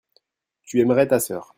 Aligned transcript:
tu 0.63 0.79
aimerais 0.79 1.07
ta 1.07 1.19
sœur. 1.19 1.49